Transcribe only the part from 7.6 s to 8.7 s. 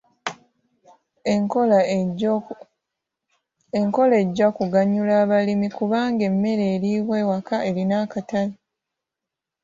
erina akatale.